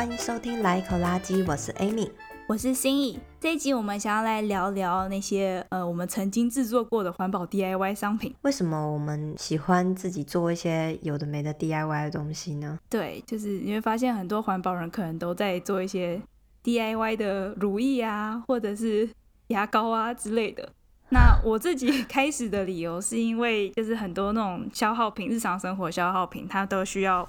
[0.00, 2.10] 欢迎收听来一口垃圾，我是 Amy，
[2.46, 3.20] 我是心意。
[3.38, 8.34] 这一集我们想要来聊聊那些呃，我们曾经制作过的环保 DIY 商品。
[8.40, 12.78] 为什么我们喜欢自己做一些有的没的 DIY 的东西呢？
[12.88, 16.18] 对，就是你会发现很多环保人可能都在做一些
[16.64, 19.06] DIY 的乳液啊，或者是
[19.48, 20.72] 牙膏啊之类的。
[21.10, 27.28] 那我自己开始的理由是因为，就是很多那种消耗品，日常生活消耗品，它都需要。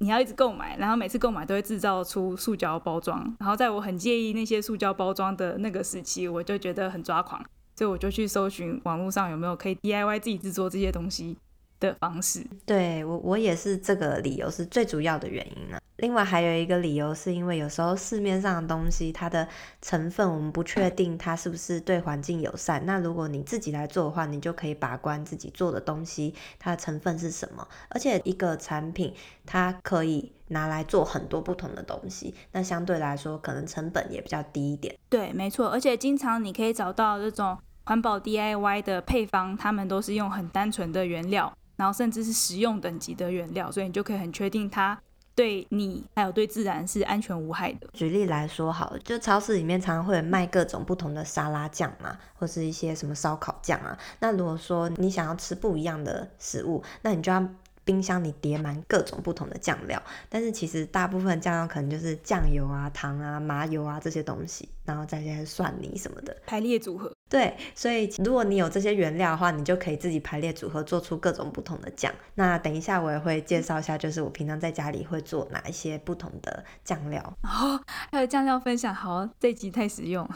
[0.00, 11.36] 你要一直购买，然后每次购买都会制造出塑胶包装，然后在我很介意那些塑胶包装的那个时期，我就觉得很抓狂，所以我就去搜寻网络上有没有可以 DIY 自己制作这些东西。
[11.80, 12.44] 的方式。
[12.64, 15.78] 对，我，我也是这个理由是最主要的原因呢。
[15.96, 19.46] 另外还有一个理由，是因为有时候市面上的东西，它的
[19.82, 22.84] 成分我们不确定它是不是对环境友善。
[22.86, 27.66] 那如果你自己来做的话，你就可以把关自己做的东西它的成分是什么。
[27.88, 29.12] 而且一个产品
[29.44, 34.96] 它可以拿来做很多不同的东西，那相对来说可能成本也比较低一点。
[35.08, 35.68] 对，没错。
[35.68, 45.00] 而且经常你可以找到这种环保 DIY 的配方，他们都是用很单纯的原料，然后甚至是食用等级的原料，所以你就可以很确定它。
[45.34, 47.88] 对你还有对自然是安全无害的。
[47.92, 53.96] 举例来说好了，就超市里面常常会卖各种不同的沙拉酱嘛，或是一些什么烧烤酱啊。
[54.18, 57.48] 那如果说你想要吃不一样的食物，那你就要
[57.84, 60.02] 冰箱里叠满各种不同的酱料。
[60.28, 67.12] 但是其实大部分酱料可能就是酱油啊、糖啊、麻油啊这些东西，然后再加些蒜泥什么的排列组合。
[67.30, 72.10] 对，所以如果你有这些原料的话，你就可以自己排列组合，做出各种不同的酱。
[72.36, 77.22] 那等一下我也会介绍一下，就是我平常在家里会做哪一些不同的酱料。
[77.42, 77.78] 哦，
[78.10, 80.26] 还有酱料分享，好，这集太实用。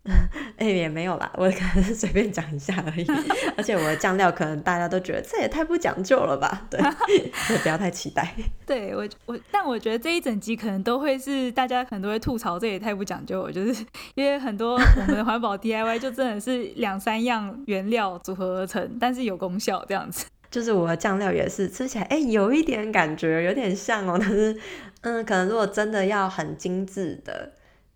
[0.56, 3.06] 哎、欸，也没有啦，我可能是随便讲一下而已。
[3.58, 6.66] 而且我的酱料可能大家都觉得这也太不讲究了吧？
[6.70, 6.80] 对，
[7.62, 8.34] 不要太期待。
[8.64, 16.38] 对我我，但我觉得这一整集可能都会是大家可能都会吐槽，这也太不讲究了，就是因为很多我们的环保 DIY 就真的。
[16.38, 20.24] 是两三样原料组合而成，但是有功效这样子。
[20.50, 24.16] 就是我的酱料也是吃起来，哎、欸，有一点感觉，有点像哦。
[24.18, 24.56] 但是，
[25.00, 27.52] 嗯，可能如果真的要很精致的，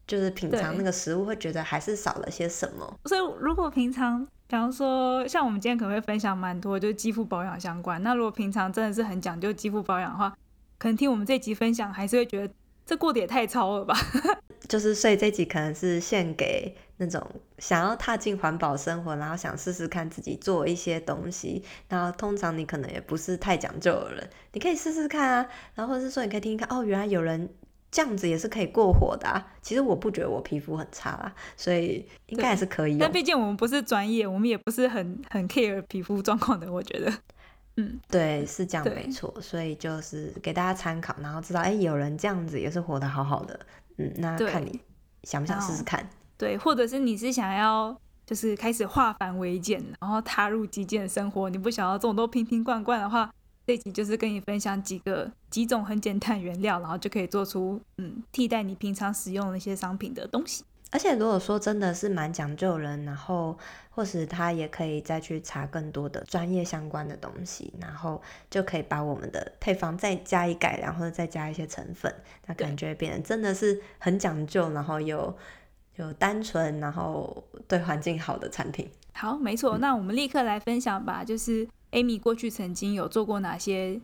[0.06, 2.98] 就是品尝那个食物，会觉得还是少了些什么。
[3.04, 8.02] 所以，如果平常，比方说，像我们今天可能会分享蛮多，就是肌肤保养相关。
[8.02, 10.36] 那如果平常真的是很讲究肌肤保养的话，
[10.78, 12.52] 可能听我们这集分享，还是会觉得
[12.84, 13.96] 这过得也太糙了吧。
[14.68, 17.20] 就是，所以这集可能是献给那种
[17.58, 21.62] 想要踏进环保生活，然后想试试看自己做一些东西。
[21.88, 25.46] 然后通常你可能也不是太讲究的人，你可以试试看啊。
[25.74, 27.52] 然后或者是说，你可以听听看，哦，原来有人
[27.90, 29.44] 这样子也是可以过火的啊。
[29.60, 32.96] 其实我不觉得我皮肤很差啦，所以应该还是可以。
[32.98, 36.72] 但毕竟我们不是专业，我们也不是很很 care 皮肤状况的。
[36.72, 37.12] 我觉得，
[37.76, 39.34] 嗯，对，是这样没错。
[39.40, 43.58] 所以就是给大家参考，然后知道，哎，有人这样子也是活得好好的。
[43.96, 44.80] 嗯，那看你
[45.22, 46.08] 想不想试试看？
[46.36, 47.96] 对，或者是你是想要
[48.26, 53.32] 就是开始化繁为简，然后踏入极简生活，你不想要这种都瓶瓶罐罐的话，
[53.66, 60.64] 这集就是跟你分享几个几种很简单原料，然后就可以做出嗯替代你平常使用的那些商品的东西。
[60.90, 63.56] 而且如果说真的是蛮讲究人，然后
[63.94, 68.20] 或是他也可以再去查更多的专业相关的东西，然后
[68.50, 72.12] 就可以把我们的配方再加以改良，或者再加一些成分，
[72.46, 75.36] 那感觉变得真的是很讲究，然后又
[75.96, 78.90] 又单纯，然后对环境好的产品。
[79.12, 84.00] 好，没错，那我们立刻来分享吧，就是 Amy 过去曾经有做过哪些？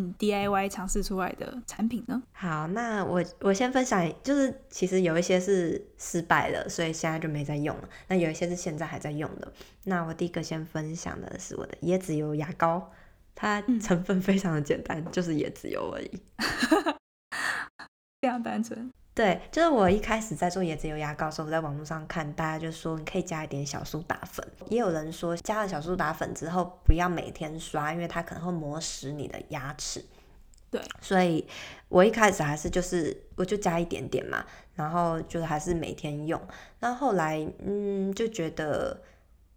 [0.00, 2.22] 嗯，DIY 尝试出来的产品呢？
[2.32, 7.88] 好，那我我先分享，就是其实有一些是失败了，所以现在就没在用了。
[8.08, 9.52] 那有一些是现在还在用的。
[9.84, 12.90] 那我第一个先分享的是我的椰子油牙膏，
[13.34, 16.10] 它成分非常的简单，嗯、就是椰子油而已，
[18.22, 18.90] 非常单纯。
[19.12, 30.02] 对，就是我一开始在做椰子油牙膏的时候，我在网络上看，大家就说你可以加一点小苏打粉，也有人说加了小苏打粉之后不要每天刷，因为它可能会磨蚀你的牙齿。
[30.70, 31.46] 对，所以
[31.88, 36.40] 我一开始还是就是我就加一点点嘛，然后就还是每天用。
[36.78, 39.02] 那后来嗯就觉得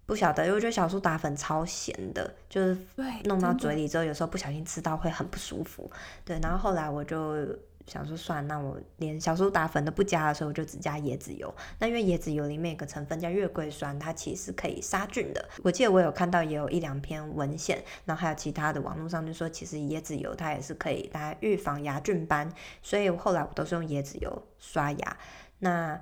[0.07, 2.77] 不晓得，因为我觉得小苏打粉超咸的，就是
[3.25, 5.89] 弄到嘴里之后，有时候不小心吃到会很不舒服。
[6.25, 7.47] 对，然后后来我就。
[7.85, 11.53] 想说算，那我连小苏打粉都不加的时候，我就只加椰子油。
[11.80, 15.50] 那因为椰子油里面有个成分叫月桂酸，它其实可以杀菌的。
[15.63, 22.51] 我记得我有看到也有一两篇文献，然后还有其他的网络上就说，其实椰子油它也是可以来预防牙菌斑。
[22.81, 25.18] 所以后来我都是用椰子油刷牙。
[25.59, 26.00] 那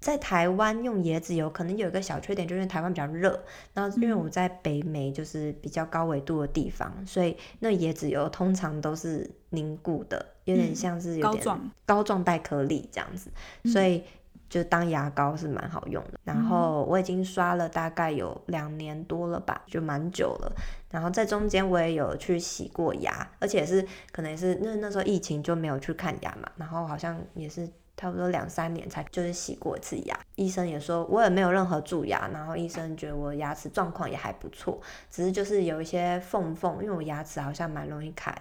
[0.00, 3.38] 在台湾用椰子油可能有一个小缺点，就是因为台湾比较热，
[3.74, 13.28] 然后因为我在北美就是比较高纬度的地方，嗯、所以那椰子油通常都是凝固的，有点像是有点膏状带颗粒这样子，
[13.64, 14.04] 嗯、所以
[14.48, 16.12] 就当牙膏是蛮好用的。
[16.12, 20.52] 嗯、然后我已经刷了大概有两年多了吧，就蛮久了。
[20.92, 27.68] 然后在中间我也有去洗过牙，而且是可能也是那那时候疫情就没有去看牙嘛，然后好像也是。
[27.98, 34.80] 差不多两三年才就是洗过一次牙，医生也说我也没有任何蛀牙，然后医生觉得我牙齿状况也还不错，
[35.10, 38.40] 只是就是有一些缝缝，因为我牙齿好像蛮容易卡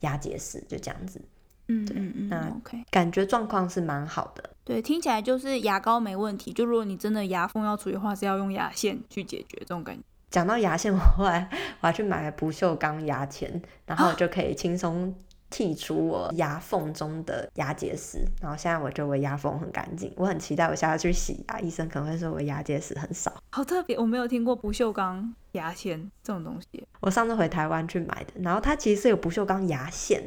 [0.00, 1.22] 牙结石，就这样子。
[1.68, 4.50] 嗯嗯嗯，那 OK，感觉状况是蛮好的。
[4.64, 10.02] 对，听起来就是牙膏没问题，就如果你真的牙缝要处理的话，是要用牙线去解决这种感觉。
[10.30, 11.48] 讲到牙线，我后来
[11.80, 15.14] 我还去买了不锈钢牙签，然后就可以轻松。
[15.50, 23.32] 剔除我牙缝中的牙结石，然后现在我觉得我牙缝很干净，我很期待我下次去洗牙，医生可能会说我牙结石很少。
[23.50, 26.86] 好特别，我没有听过不锈钢牙线这种东西。
[27.00, 30.22] 我上次回台湾去买的，然后它其实是有不锈钢牙线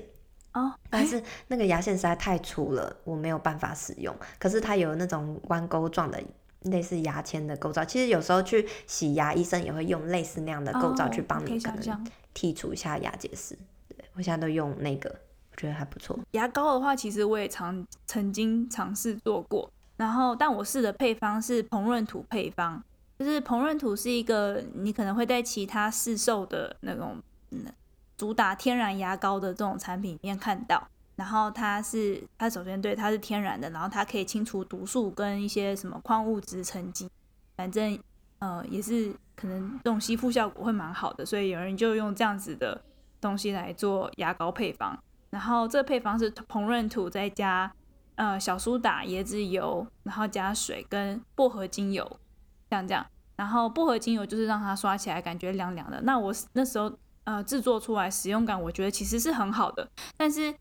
[0.53, 4.15] 哦，但是那个牙线实在太粗了，我没有办法使用。
[4.39, 6.21] 可是它有那种弯钩状的，
[6.63, 7.85] 类似牙签的构造。
[7.85, 13.55] 其实有时候去洗牙，医生也会用类似那样的构造去帮你可能剔除一下牙结石。
[14.13, 15.09] 我现在都用那个，
[15.51, 16.19] 我觉得还不错。
[16.31, 22.83] 牙膏的话，其实我也常曾经尝试做过，然后但我试的配方是膨润土配方，
[23.19, 27.21] 就是膨润土是一个你可能会在其他市售的那种
[28.17, 30.85] 主打天然牙膏的这种产品里面看到，
[31.15, 37.09] 然后它是它首先对它是天然的，然后它可以清除毒素跟一些什么矿物质沉积，
[37.55, 37.97] 反正
[38.39, 42.81] 呃也是可能这种吸附效果会蛮好的，所以有人就用这样子的。
[43.21, 44.97] 东西来做牙膏配方，
[45.29, 47.71] 然后这个配方是膨润土再加
[48.15, 52.19] 呃小苏打、椰子油，然后加水跟薄荷精油，
[52.69, 53.05] 像这样。
[53.37, 56.01] 然后薄荷精油就是让它刷起来感觉凉凉的。
[56.01, 56.91] 那我那时候
[57.23, 59.87] 呃制作出来使用感，我觉得其实是很好的。
[60.17, 60.53] 但是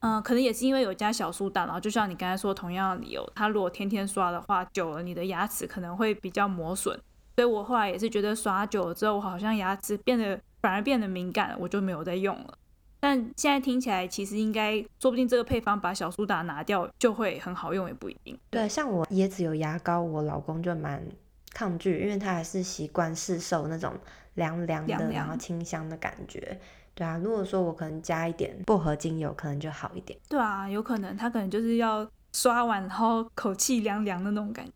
[0.00, 6.98] 嗯、可能也是因为有加小苏打，然后就像你刚才说同样的理由，它如果天天刷的话，久了你的牙齿可能会比较磨损。
[7.34, 10.40] 所以我后来也是觉得刷久了之后，我好像牙齿变得。
[10.60, 12.58] 反而变得敏感了，我就没有再用了。
[12.98, 18.36] 但现在听起来，其实应该说不定这个配方把小苏打拿掉就会很好用，也不一定。
[18.50, 21.06] 对，像我椰子油牙膏，我老公就蛮
[21.52, 23.92] 抗拒，因为他还是习惯市售那种
[24.34, 26.58] 凉凉的，凉凉然后清香的感觉。
[26.94, 30.18] 对啊，如果说我可能加一点薄荷精油，可能就好一点。
[30.28, 34.72] 对啊，有可能他可能就是要刷完然后口气凉凉的那种感觉。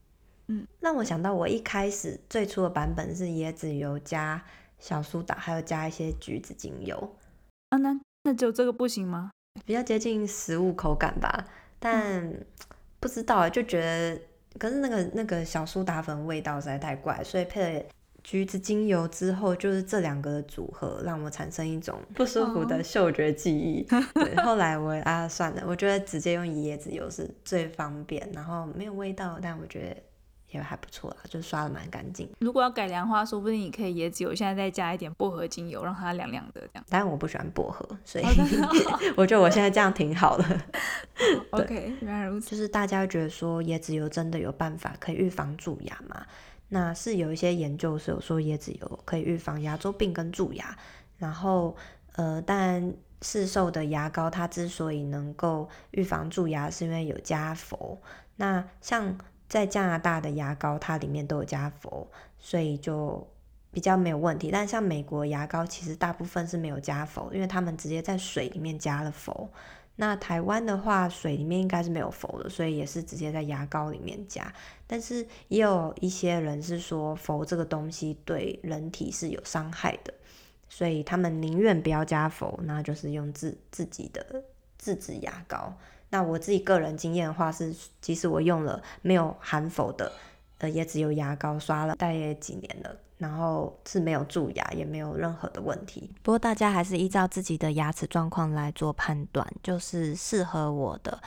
[0.49, 4.41] 嗯，让我想到我一开始最初的版本是椰子油加。
[4.81, 7.17] 小苏打，还有加一些橘子精油
[7.69, 9.31] 啊，那那只有这个不行吗？
[9.65, 11.45] 比较接近食物口感吧，
[11.79, 12.47] 但、嗯、
[12.99, 14.21] 不知道就觉得，
[14.59, 17.85] 可是那个那个小苏打粉味道实在太怪，所以配了
[18.25, 23.87] 橘子精油之后，就是这两个的组合让我产生一种不舒服的 嗅觉记忆。
[23.91, 30.03] 哦、对，后来我 啊算了，我觉得直接用椰子油是最方便，然后没有味道，但我觉得。
[30.51, 32.29] 也还不错啦，就刷的蛮干净。
[32.41, 36.85] 如果要改良的话，说不定你可以椰子油，现在再加一点薄荷精油，让它凉凉的这样。
[36.89, 38.25] 但我不喜欢薄荷，所以
[39.17, 40.45] 我觉得我现在这样挺好的。
[41.51, 42.51] OK，原来如此。
[42.51, 46.27] 就是大家觉得说椰子油真的有办法可以预防蛀牙吗？
[46.69, 50.77] 那是有一些研究是有说椰子油可以预防牙周病跟蛀牙。
[51.19, 51.77] 然后
[52.15, 52.93] 呃，但
[53.23, 58.01] 市售的牙膏它之所以能够预防蛀牙，是因为有加氟。
[58.37, 59.19] 那像
[59.51, 62.07] 在加拿大的牙膏，它里面都有加氟，
[62.39, 63.29] 所以就
[63.73, 64.49] 比较没有问题。
[64.53, 69.51] 但像美国牙膏，其实大部分是没有加氟，因为他们直接在水里面加了氟。
[69.97, 74.51] 那台湾的话，水里面应该是没有氟的，所以也是直接在牙膏里面加。
[74.87, 80.15] 但是也有一些人是说，氟这个东西对人体是有伤害的，
[80.69, 84.45] 所以他们宁愿不要加氟，那就是用自自己的
[84.79, 85.77] 自制牙膏。
[86.11, 90.13] 那我自己个人经验的话是，即使我用了没有含氟的
[90.59, 96.11] 呃也只有牙膏，刷了大约几年了，然后是没有蛀牙，也没有任何的问题。
[96.23, 101.23] 不过大家还是依照自己的牙齿状况来做判断，就是适合我的，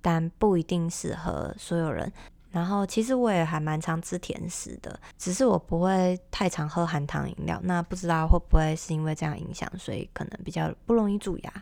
[0.00, 2.12] 但不一定适合所有人。
[2.50, 7.60] 然后其实我也还蛮常吃甜食的，只是我不会太常喝含糖饮料。
[7.64, 11.52] 那不知道会不会是因为这样影响，所以可能比较不容易蛀牙。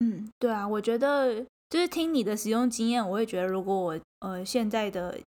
[0.00, 1.44] 嗯，对啊，我觉得。
[1.68, 5.18] 就是听你的使用经验，我会觉得，如果我呃现在的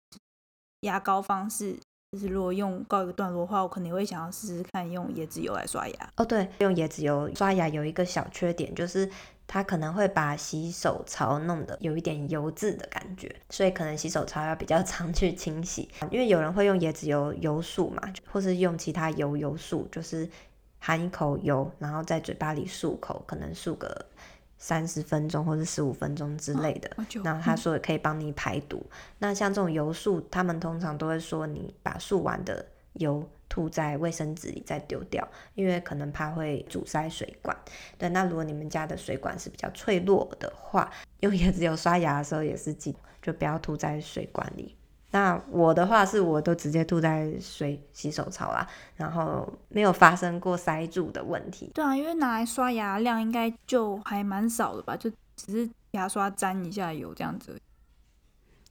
[0.80, 1.76] 牙膏方式，
[2.12, 6.12] 就是如果用告一个段落的话，我可能会想要试试看用椰子油来刷牙。
[6.16, 9.10] 哦，对，用椰子油刷牙有一个小缺点，就是
[9.48, 15.88] 它可能会把洗手槽弄得有一点油渍的感觉，所以可能洗手槽要比较 常去清洗。
[16.10, 20.28] 因为有人会用椰子油油漱嘛，或是用其他油油漱，就是
[20.78, 24.06] 含一口油，然后在嘴巴里漱口，可能漱个
[24.58, 26.90] 三十分钟或者十五分钟之类的。
[27.24, 28.84] 那他说可以帮你排毒。
[28.84, 33.26] 嗯、那像这种油漱，他们通常都会说你把漱完的油。
[33.50, 37.56] 吐在卫生纸里再丢掉，因为可能怕会阻塞水管。
[37.96, 44.76] 对，那如果你们家的水管是比较脆弱的话，用椰子油刷牙的时候也是记，就不要吐在水管里。
[45.10, 51.70] 那我的话是，我都直接吐在水洗手槽啦，然后没有发生过塞住的问题。
[51.74, 57.58] 对啊，因为拿来刷牙量应该就还蛮少的吧，就只是牙刷沾一下油这样子。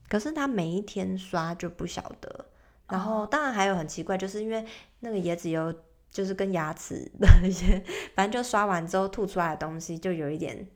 [0.08, 2.46] 可是他每一天刷就不晓得。
[2.88, 4.64] 然后当然还有很奇怪，就是因为
[5.00, 5.74] 那个椰子油
[6.10, 10.66] 就是跟牙齿的一些，反正就刷完之后吐出来的东西就有一点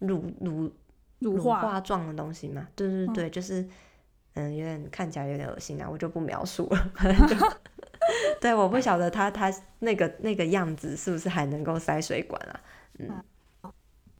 [0.00, 0.72] 乳乳
[1.20, 2.66] 乳化状的东西嘛。
[2.74, 3.68] 对对对，嗯、就是
[4.34, 6.92] 嗯，有点看起来有点恶心啊，我就不描述了。
[8.40, 12.60] 对，我不晓得他他那个那个样子是不是还能够塞水管啊？
[12.98, 13.22] 嗯，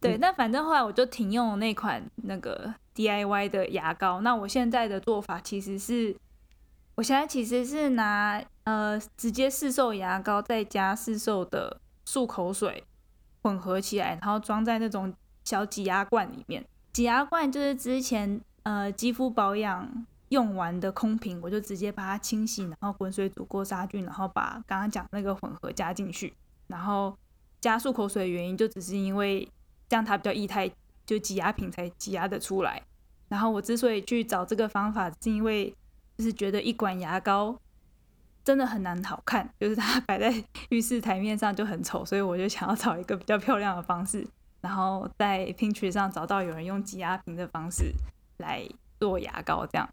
[0.01, 4.21] 对，那反正后来我就停用了那款那个 DIY 的牙膏。
[4.21, 6.17] 那我现在的做法其实是。
[6.97, 12.85] 我现在其实是拿呃直接市售牙膏，再加市售的漱口水
[13.43, 16.63] 混合起来，然后装在那种小挤压罐里面。
[16.93, 18.39] 挤压罐就是之前
[18.71, 26.33] 呃肌肤保养用完的空瓶，我就直接把它清洗，然后滚水煮过杀菌，然后把刚刚讲那个混合加进去。
[26.69, 27.17] 然后
[27.61, 29.49] 加漱口水的原因就只是因为
[29.89, 30.71] 这样它比较液态，
[31.05, 32.83] 就挤压瓶才挤压得出来。
[33.29, 35.75] 然后我之所以去找这个方法，是因为。
[36.19, 37.59] 就是觉得一管牙膏
[38.45, 44.29] 真的很难好看，就是它摆在浴室台面上就很丑，所以我就想要找一个比较漂亮的方式，
[44.61, 47.91] 然后在 Pinterest 上找到有人用挤压瓶的方式
[48.41, 48.69] 来
[48.99, 49.89] 做牙膏，这样。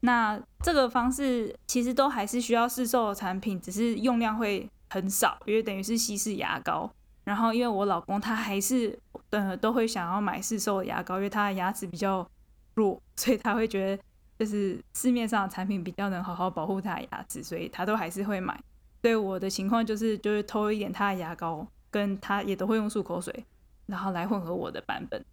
[0.00, 6.90] 那这个方式其实都还是需要市售的产品，只是用量会很少，因为等于是稀释牙膏。
[7.24, 8.98] 然后因为我老公他还是
[9.30, 12.28] 呃都会想要买市售的牙膏，因为他的牙齿比较
[12.74, 14.02] 弱，所以他会觉得。
[14.38, 18.60] 就是市面上的产品比较能好好保护他的牙齿，所以他都还是会买。
[19.00, 23.44] 所以我的情况就是，就是偷一点他的牙膏，跟他也都会用漱口水，
[23.86, 25.24] 然后来混合我的版本。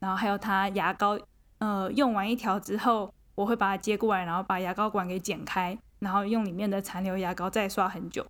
[0.00, 1.16] 然后还有他牙膏，
[1.58, 8.26] 呃，用完一条之后，我会把它接过来，然后把牙膏管给剪开，然后用里面的残留牙膏再刷很久。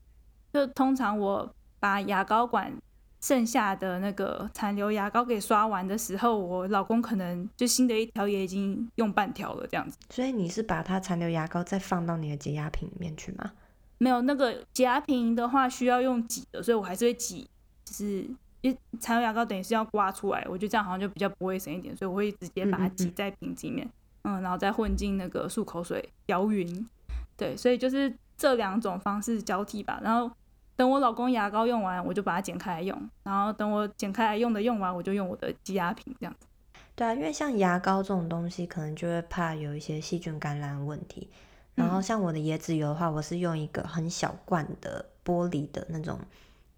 [0.52, 2.72] 就通常我把牙膏管。
[3.18, 9.96] 剩下的那个残留牙膏给刷完的时候，我老公可能就新的一条也已经用半条了，这样子。
[10.10, 13.52] 所以你是把它残留牙膏再放到你的洁牙瓶里面去吗？
[13.98, 17.48] 没有，那个洁牙瓶的话需要用挤的，所以我还是会挤，
[17.84, 18.28] 就是
[18.66, 23.86] 因为残留牙膏等于是要刮出来，我觉得这样好像就比较不卫生一点，所以我会直接把它挤在瓶子里面，
[24.24, 26.88] 嗯，嗯，嗯，然后再混进那个漱口水摇匀。
[27.36, 30.30] 对，所以就是这两种方式交替吧，然后。
[30.78, 33.10] 等我老公牙膏用完，我就把它剪开来用。
[33.22, 36.46] 然后等我剪开来用的用完，我就用我的挤压瓶这样子。
[36.94, 41.30] 对啊，因为像牙膏这种东西，可能就会怕有一些细菌感染问题。
[41.74, 46.20] 然后像我的椰子油的话，我是用一个很小罐的玻璃的那种，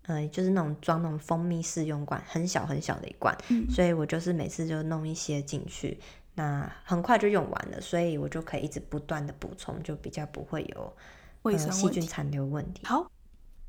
[0.09, 3.37] 呃，就是那种装那种蜂蜜试用罐，很小很小的一罐。
[3.51, 3.65] 嗯。
[3.71, 6.01] 所以我就是每次就弄一些进去，
[6.35, 10.93] 那很快就用完了，所以我就可以一直不断的补充，就比较不会有
[11.43, 12.85] 卫生细菌残留问题。
[12.87, 13.09] 好。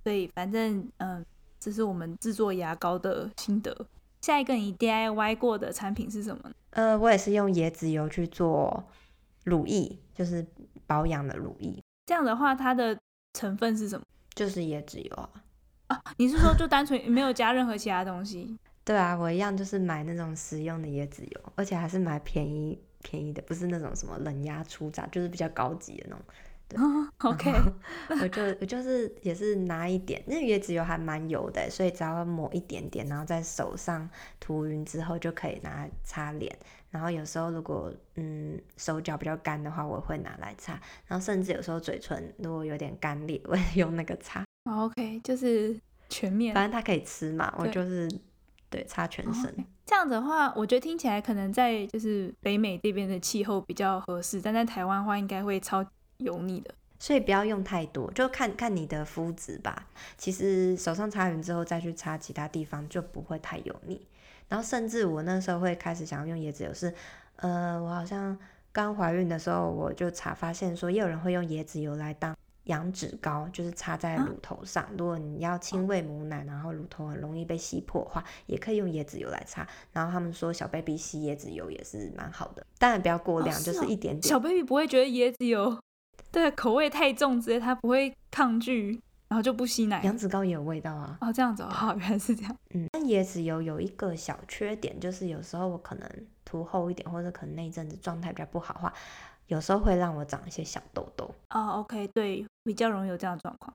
[0.03, 1.25] 所以反正嗯、呃，
[1.59, 3.85] 这是我们制作牙膏的心得。
[4.21, 6.55] 下一个你 DIY 过的产品是什么呢？
[6.71, 8.81] 呃，我也是用椰子油去做
[9.43, 10.45] 乳液，就是
[10.87, 11.83] 保养的乳液。
[12.05, 12.97] 这样的话，它的
[13.33, 14.05] 成分是什么？
[14.33, 15.29] 就是椰子油啊。
[15.89, 18.57] 啊， 你是说就单纯没有加任何其他东西？
[18.85, 26.25] 对啊，我一样就是买那种食用的椰子油，而且还是买便宜便宜的，不是那种什么冷压初榨，就是比较高级的那种。
[26.69, 26.79] 对
[27.29, 27.51] OK，
[28.21, 34.07] 我就我就是也是拿一点，那椰子油还蛮油的，所以只要抹一点点，然后在手上
[34.39, 36.55] 涂匀之后就可以拿来擦脸。
[36.91, 40.79] 然后有时候如果嗯手脚比较干的话，我会拿来擦。
[41.07, 44.43] 然后甚至有时候嘴唇如果有点干裂，我也用那个擦。
[44.77, 48.09] OK，就是全面，反正它可以吃嘛，我就是
[48.69, 49.45] 对擦全身。
[49.45, 49.65] Okay.
[49.85, 55.85] 这样子的话，我觉得听起来可能在就是北美这边的气候比较合适，但在台湾的话应该会超。
[56.19, 59.87] 油腻的，所以不要用太多，就看看你的肤质吧。
[60.17, 64.05] 其实手上擦匀之后再去擦其他地方就不会太油腻。
[64.49, 66.93] 然后甚至我那时候会开始想要用椰子油，是
[67.37, 68.37] 呃，我好像
[68.73, 72.35] 刚怀孕的时候我就查发现说，也有人会用椰子油来当
[72.69, 74.83] 羊脂膏，就是擦在乳头上。
[74.83, 79.67] 啊、如果你要亲喂母奶，然后乳头很容易被吸破的话，也可以用椰子油来擦。
[79.91, 84.23] 然后他们说小 baby 吸椰子油也是蛮好的，当然不要过量，就是一点点。
[84.23, 85.77] 小 baby 不会觉得椰子油
[86.31, 89.01] 对口味太重之类，他不会抗拒。
[89.29, 91.15] 然后就不吸奶，羊脂膏也有味道啊。
[91.21, 92.57] 哦，这样子哦，好，原来是这样。
[92.73, 96.09] 嗯，但椰子油有一个小缺点，就是有时候我可能
[96.43, 98.91] 涂厚一点，或者可能那一阵子状态比较不好的话，
[99.49, 101.29] 有时候会让我长一些小痘痘。
[101.49, 103.71] 哦，OK，对，比较容易有这样的状况。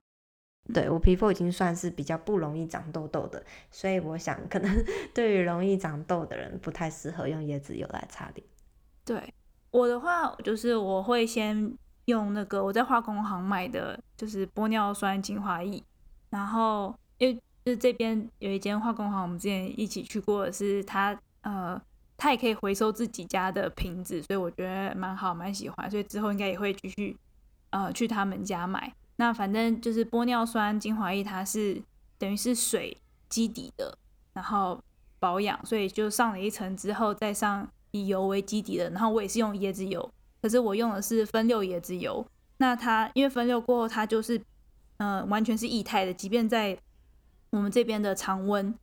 [0.73, 8.45] 对，我皮肤已经算是比较不容易长痘痘的，所以我想可能 对于容易长痘的人，不太适合用椰子油来擦脸。
[9.05, 9.31] 对，
[9.69, 11.77] 我的话就是我会先。
[12.05, 15.83] 用那个我在化工行买的，就是玻尿酸精华液，
[16.29, 21.81] 然后因为就是这边有一间化工行，我们之前一起去过的是它，呃，
[22.17, 27.17] 它也可以回收自己家的瓶子，所以我觉得蛮好，蛮喜欢，所以之后应该也会继续，
[27.71, 28.93] 呃，去他们家买。
[29.17, 31.81] 那反正就是玻尿酸精华液，它是
[32.17, 32.97] 等于是水
[33.29, 33.97] 基底的，
[34.33, 34.81] 然后
[35.19, 40.09] 保养，所以就上了一层之后再上以油为基底的，然后我也是用椰子油。
[40.41, 42.25] 可是我用的是分六椰子油，
[42.57, 44.39] 那它因为分六过后，它就是，
[44.97, 46.77] 呃，完全是液态的，即便在
[47.49, 48.73] 我们这边的常温，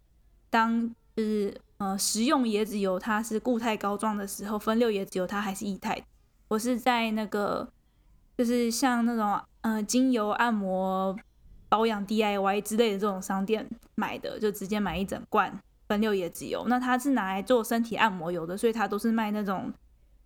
[0.51, 6.01] 当就是呃食用椰子油它是固态膏状的时候，分六椰子油它还是液态。
[6.47, 7.69] 我是在那个
[8.39, 11.17] 就是像那种呃精油按摩
[11.69, 16.65] 保养 DIY 之类的这种商店买的，就直接买一整罐分六椰子油。
[16.69, 19.73] 那它是拿来做身体按摩油的，所以它都是卖那种。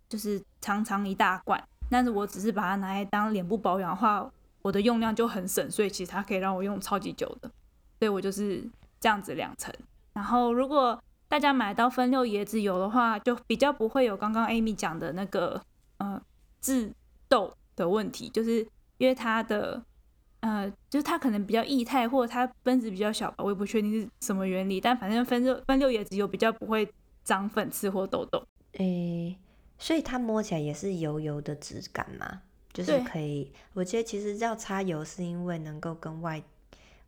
[0.09, 4.25] 就是长长一大罐，但是我只是把它拿来当脸部保养的话，
[4.61, 7.51] 我的用量就很省，所以其实它可以让我用超级久的，
[7.99, 8.65] 所以我就是
[9.01, 9.73] 这样子两层。
[10.13, 15.61] 然后如果大家买到分六椰子油的话，就比较不会有刚刚 Amy 讲的那个
[15.97, 16.21] 呃
[16.61, 16.91] 致
[17.27, 18.59] 痘的问题，就是
[18.97, 19.83] 因为它的
[20.39, 26.87] 呃就是它可能比较液态，或者它分子比较小吧，我也不确定是什么原理，但反正分六分六椰子油比较不会
[27.23, 28.41] 长粉刺或痘痘。
[28.73, 29.37] 诶、欸。
[29.79, 32.41] 所以它摸起来也是油油的质感嘛，
[32.73, 33.51] 就是可以。
[33.75, 36.41] 我觉得其实要擦油是因为能够跟外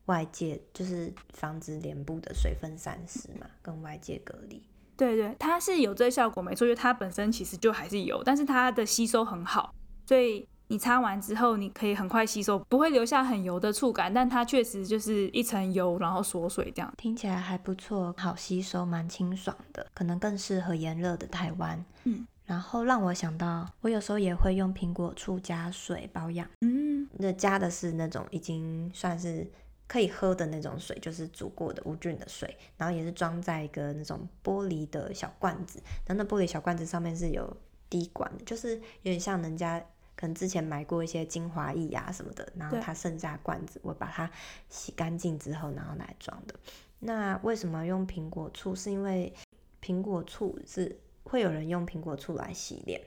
[0.09, 4.61] 外界，就是防止脸部的水分散失嘛，跟外界隔离。
[4.97, 9.73] 对对，它是有这个效果没错，因为它本身其实就还是油，但是它的吸收很好，
[10.07, 16.91] 所以你擦完之后你可以很快吸收，不会留下很油的触感，但它确实就是一层油，然后锁水这样。
[16.97, 21.85] 听起来还不错，好吸收，蛮清爽的，可能更适合炎热的台湾。
[22.05, 22.25] 嗯。
[22.45, 26.49] 然后让我想到，我有时候也会用苹果醋加水保养。
[26.61, 29.47] 嗯，那加的是那种已经算是
[29.89, 32.55] 可以喝的那种水，就是煮过的无菌的水。
[32.77, 37.57] 然后也是装在一个那种玻璃的小罐子，然后那玻璃小罐子上面是有
[37.89, 39.77] 滴管的，就是有点像人家
[40.15, 44.31] 可能之前买过一些精华液啊什么的，然后它剩下罐子，我把它
[44.69, 46.55] 洗干净之后，然后来装的。
[46.99, 48.73] 那为什么用苹果醋？
[48.73, 49.33] 是因为
[49.81, 50.97] 苹果醋是。
[51.25, 52.99] 会有人用苹果醋来洗脸，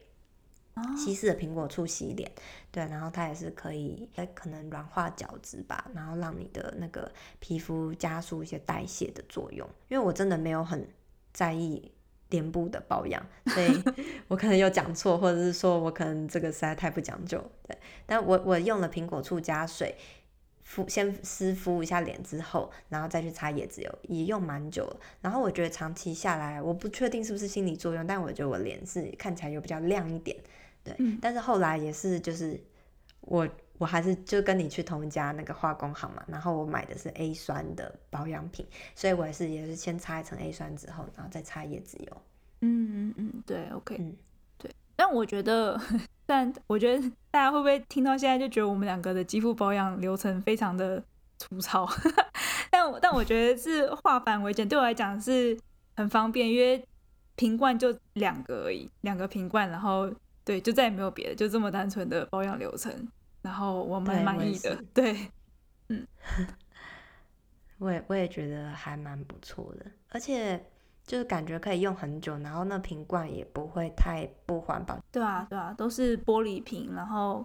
[0.96, 2.30] 稀释的苹果醋洗脸，
[2.70, 9.68] 对，然后它也是可以，可能软化角质吧，然后让你的那个皮肤加速一些代谢的作用。
[9.88, 10.86] 因为我真的没有很
[11.32, 11.92] 在意
[12.30, 13.82] 脸部的保养，所以
[14.28, 19.94] 我可能有讲错，或者是说我可能这个实在太不讲究，对，但我我用了苹果醋加水。
[20.64, 24.96] 敷先湿敷一下脸之后，然后再去擦椰子油，也用蛮久了。
[25.20, 30.34] 然后我觉得长期下来，我不确定是不是心理作用，但我觉得我脸是看起来有比较亮一点。
[30.84, 32.60] 对，嗯、但是后来也是，就是
[33.20, 42.22] 我我还是就跟你去同一家那个化工行嘛，然后我买的是 A 酸的保养品，所以我也是也是先擦一层 A 酸之后，然后再擦椰子油。
[42.60, 44.16] 嗯嗯嗯，对，OK，嗯，
[44.58, 44.70] 对。
[44.96, 45.80] 但我觉得。
[46.24, 51.02] 但我觉得大家会不会听到现在就觉得我们两个的肌肤保养流程非常的
[51.36, 51.86] 粗糙？
[52.70, 55.58] 但但我觉得是化繁为简，对我来讲是
[55.96, 56.82] 很方便，因为
[57.34, 60.10] 瓶罐就两个而已，两个瓶罐，然后
[60.44, 62.92] 对，就再也没有别的，就这么单纯的保养流程，
[63.42, 64.76] 然后我蛮满意的。
[64.92, 65.28] 对，对，
[65.88, 66.06] 嗯，
[67.78, 70.64] 我也我也觉得还蛮不错的，而且。
[71.04, 74.96] 就是感觉可以用很久，然后那瓶罐也不会太不环保。
[75.10, 77.44] 对啊，对啊，都是玻璃瓶，然后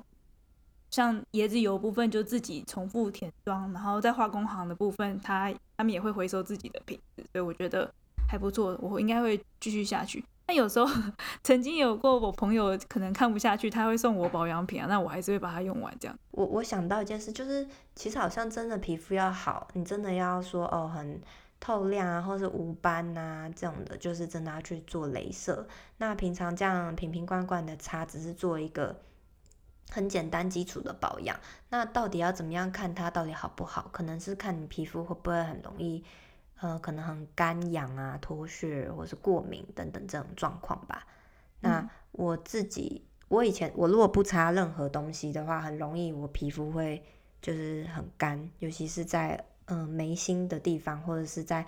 [0.91, 7.91] 像椰子油部分就自己重复填装，然后在化工行的部分，他他们也会回收自己的瓶子，所以我觉得
[8.29, 10.23] 还不错，我应该会继续下去。
[10.47, 10.89] 那有时候
[11.43, 16.17] 曾经有过我朋友可能看不下去，他会送我保养品啊，那我还是会把它用完这样。
[16.31, 21.21] 我我想到一件事，就是其实好像真的皮肤要好，你真的要说哦很。
[21.59, 25.67] 透亮啊，或是无斑啊，这种的，就是真的要去做镭射。
[25.97, 28.95] 那平常这样瓶瓶罐罐的擦，只是做一个
[29.89, 31.35] 很简单基础的保养。
[31.69, 33.89] 那到底要怎么样看它到底好不好？
[33.91, 36.03] 可能是看你皮肤会不会很容易，
[36.59, 41.05] 呃，可能很干痒啊、脱屑或是过敏等等这种状况吧。
[41.59, 47.03] 那我自己，我以前我如果不擦任何东西的话，很容易我皮肤会
[47.41, 51.65] 就是很干，尤其是在嗯、呃、眉心的地方，或者是在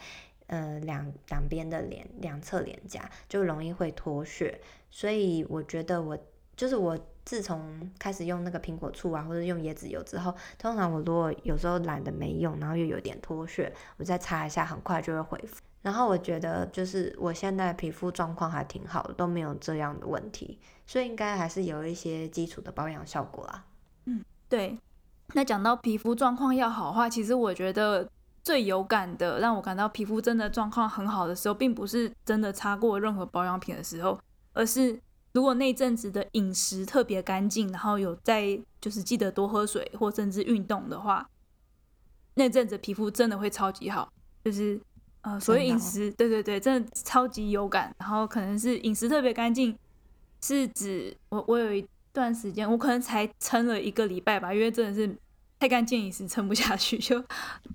[0.47, 4.59] 呃两两边的脸两侧脸颊，就容易会脱屑。
[4.89, 6.17] 所以我觉得我
[6.55, 6.97] 就是我
[7.29, 15.61] 自从开始用那个苹果醋啊，或者用椰子油之后，通常我如果有时候懒得没用，然后又有点脱屑，我再擦一下，很快就会恢复。
[15.83, 23.63] 然后我觉得就是我现在皮肤状况还挺好的，都没有这样的问题，所以应该还是有一些基础的保养效果啦。
[24.05, 24.79] 嗯，对。
[25.35, 28.09] 那讲到皮肤状况要好的话，其实我觉得
[28.41, 34.19] 最有感的，让我感到皮肤真的状况很好的时候，并不是真的擦过任何保养品的时候，
[34.53, 34.99] 而是
[35.33, 41.29] 如果那阵子的饮食特别干净，然后有在就是记得多喝水或甚至运动的话，
[42.35, 44.11] 那阵子皮肤真的会超级好，
[44.43, 44.79] 就是。
[45.21, 47.93] 呃，所以饮食，对对对，真的超级有感。
[47.99, 49.77] 然后可能是饮食特别干净，
[50.41, 55.13] 是指我我有一段时间，我可能才撑了一个礼拜吧，因为真的是
[55.59, 57.21] 太干净，饮食撑不下去，就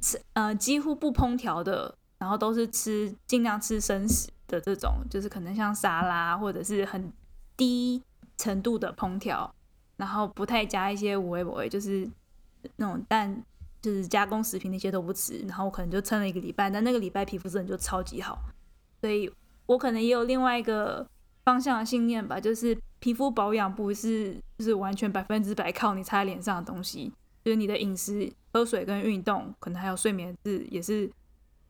[0.00, 7.12] 吃呃几乎不烹调的，然后都是吃尽量吃生食的这种，就是可能像沙拉或者是很
[7.56, 8.02] 低
[8.36, 9.54] 程度的烹调，
[9.96, 12.08] 然后不太加一些有的没的，就是
[12.76, 13.44] 那种蛋。
[13.84, 18.38] 就是加工食品那些都不吃，然后我可能就撑了一个礼拜，但那个礼拜皮肤真的就超级好，
[19.02, 19.30] 所以
[19.66, 21.06] 我可能也有另外一个
[21.44, 27.12] 方向的信念吧，就是皮肤保养不是就是完全百分之百靠你擦脸上的东西，
[27.44, 31.12] 就是你的饮食、喝水跟运动，可能还有睡眠是也是，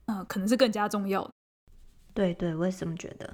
[0.07, 1.29] 呃，可能是更加重要。
[2.14, 3.29] 对对，我也这么觉得。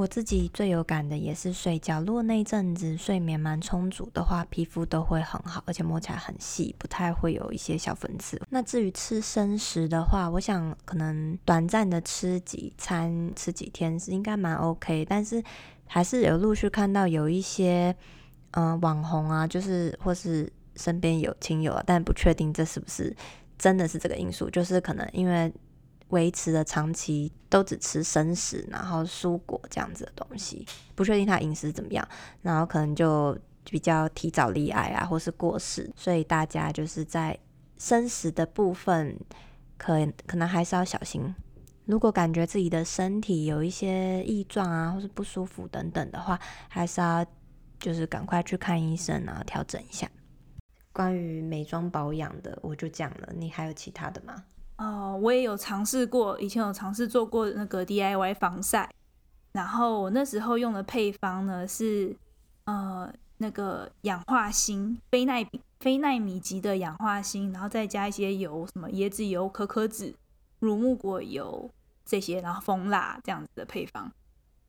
[0.00, 8.40] 我自己最有感的也是睡觉，如果那阵子睡眠蛮充足的话，皮肤都会很好，而且摸起来很细，不太会有一些小粉刺。
[8.48, 15.42] 那至于吃生食的话，我想可能短暂的吃几餐、吃几天是应该蛮 OK，但是
[15.86, 17.94] 还是有陆续看到有一些
[18.52, 23.14] 嗯、呃、网红啊，就是或是身边有亲友啊，但不确定这是不是
[23.58, 25.52] 真的是这个因素，就是可能因为。
[26.10, 32.06] 维持了长期都只吃生食，然后蔬果这样子的东西，不确定他饮食怎么样，
[32.42, 37.38] 然后可能就比较提早罹癌啊，或是过世，所以大家就是在
[37.78, 39.18] 生食的部分
[39.76, 41.34] 可，可可能还是要小心。
[41.86, 47.26] 如果感觉自己的身体有一些异状啊，或是不舒服等等的话，还是要
[47.78, 50.08] 就是赶快去看医生啊，调整一下。
[50.92, 54.44] 关于美妆保养的，我就讲了，你还有其他的吗？
[54.80, 58.90] 哦，我也有尝试过，以前有尝试做过那个 DIY 防晒，
[59.52, 62.16] 然后我那时候用的配方呢是
[62.64, 65.46] 呃那个氧化锌，非耐
[65.80, 70.14] 非耐米级的氧化锌，然后再加一些油，什么椰子油、可可脂、
[70.60, 71.70] 乳木果油
[72.06, 74.10] 这些，然后蜂蜡这样子的配方。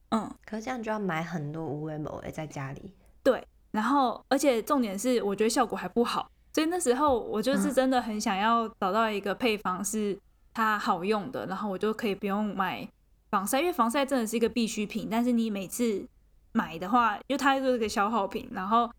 [0.09, 2.93] 嗯，可是这样就要买很多无为某在家里。
[3.23, 6.29] 对，然后而且重点是，我觉得效果还不好。
[6.53, 10.19] 所以那时候我就是真的很想要找到一个配方是
[10.53, 12.85] 它好用的，然后我就可以不用买
[13.29, 15.07] 防晒，因为防晒真的是一个必需品。
[15.09, 16.05] 但是你每次
[16.51, 18.49] 买的话，因为它就是个消耗品。
[18.51, 18.91] 然后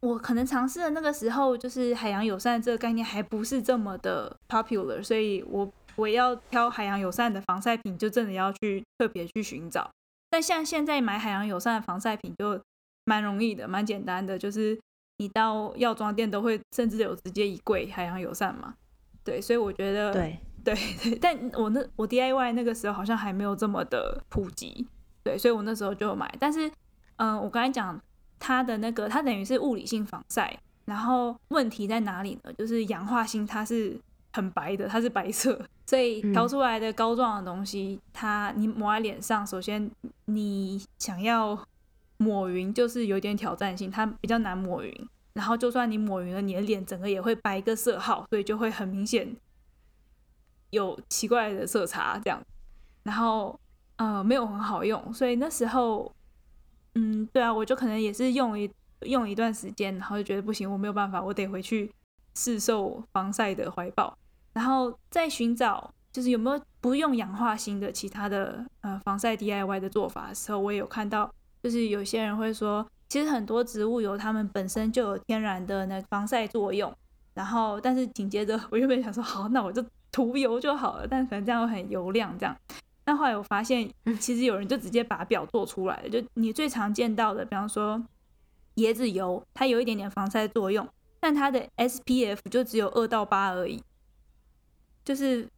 [0.00, 9.88] 我可能尝试的那个时候，就是海洋友善这个概念还不是这么的 popular，所以我我要挑海洋友善的防晒品，就真的要去特别去寻找。
[10.28, 12.60] 但像现在买海洋友善的防晒品就
[13.04, 14.76] 蛮容易的，蛮简单的，就是。
[15.20, 18.74] 你到药妆店都会，甚至有直接一柜海洋友善嘛？
[19.22, 24.88] 对，所以我觉得，对对 对，但我那我 DIY 那个时候好像还没有这么的普及，
[25.22, 26.34] 对，所以我那时候就买。
[26.40, 26.66] 但是，
[27.16, 28.00] 嗯、呃，我刚才讲
[28.38, 32.50] 它的那个，它等于是物理性防晒，然后问题在哪里呢？
[32.54, 34.00] 就是氧化锌它是
[34.32, 39.90] 很白的，它是白色，所以调出来的膏状的东西，它你抹在脸上，首先
[40.24, 41.62] 你想要。
[42.20, 45.08] 抹匀就是有点挑战性，它比较难抹匀。
[45.32, 49.34] 然后就算你抹匀了，你的脸整个也会白一个色号，所以就会很明显
[50.68, 52.42] 有奇怪的色差这样。
[53.04, 53.58] 然后
[53.96, 56.12] 呃没有很好用，所以那时候
[56.94, 58.70] 嗯对啊，我就可能也是用一
[59.06, 61.90] 用一段时间，然后就觉得不行，我没有办法，我得回去
[62.34, 64.14] 试受防晒的怀抱。
[64.52, 71.32] 然后再寻找就是有没有不用氧化锌的其他的呃防晒 DIY 的做法的时候，我也有看到。
[71.62, 76.92] 就是有些人会说，其实很多植物油它们本身就有天然的那防晒作用，
[77.34, 82.56] 然后但是紧接着我原本想说好，那我就涂油就好了，但可能这样会很油亮这样。
[83.04, 88.00] 但后来我发现，其实有人就直接把表做出来了，就你最常见到的，比方说
[88.76, 93.82] 椰子油，它有一点点防晒作用，但它的 SPF 就只有二到八而已，
[95.04, 95.48] 就是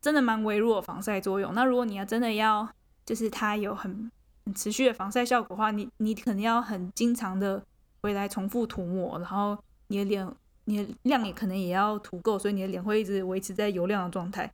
[0.00, 1.52] 真的蛮微弱防晒作用。
[1.54, 2.66] 那如果你要真的要，
[3.04, 4.10] 就是它有很很
[4.54, 7.62] 持续的防晒效果的话，你你可能要很经常的
[8.00, 9.56] 回来重复涂抹，然后
[9.88, 10.28] 你的脸
[10.64, 14.50] 你的量也可能也要涂够，所以你的脸会一直维持在油亮的状态。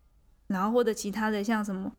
[0.47, 1.93] 然后或者其他的像什么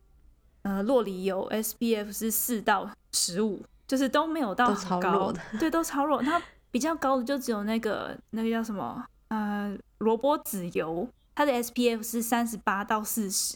[0.63, 6.21] 呃酪梨油 SPF 是四到十五，就是都没有到很高的，对，都超弱。
[6.21, 13.55] 它比较高的就只有那个那个叫什么呃萝卜籽油，它的 SPF 是三十八到四十。